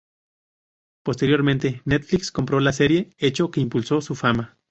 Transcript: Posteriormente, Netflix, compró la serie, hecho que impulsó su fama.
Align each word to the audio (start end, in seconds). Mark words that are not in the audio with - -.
Posteriormente, 1.03 1.83
Netflix, 1.85 2.31
compró 2.31 2.59
la 2.59 2.73
serie, 2.73 3.11
hecho 3.19 3.51
que 3.51 3.61
impulsó 3.61 4.01
su 4.01 4.15
fama. 4.15 4.57